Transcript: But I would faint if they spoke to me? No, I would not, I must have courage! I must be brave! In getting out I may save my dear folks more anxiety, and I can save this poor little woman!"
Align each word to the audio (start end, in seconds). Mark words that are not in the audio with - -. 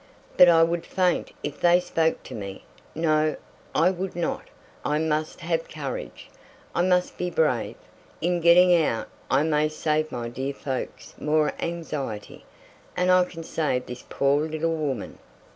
But 0.35 0.49
I 0.49 0.63
would 0.63 0.83
faint 0.87 1.29
if 1.43 1.59
they 1.59 1.79
spoke 1.79 2.23
to 2.23 2.33
me? 2.33 2.63
No, 2.95 3.35
I 3.75 3.91
would 3.91 4.15
not, 4.15 4.45
I 4.83 4.97
must 4.97 5.41
have 5.41 5.69
courage! 5.69 6.31
I 6.73 6.81
must 6.81 7.19
be 7.19 7.29
brave! 7.29 7.75
In 8.19 8.39
getting 8.41 8.75
out 8.75 9.09
I 9.29 9.43
may 9.43 9.69
save 9.69 10.11
my 10.11 10.27
dear 10.27 10.55
folks 10.55 11.13
more 11.19 11.53
anxiety, 11.59 12.45
and 12.97 13.11
I 13.11 13.25
can 13.25 13.43
save 13.43 13.85
this 13.85 14.03
poor 14.09 14.41
little 14.47 14.75
woman!" 14.75 15.19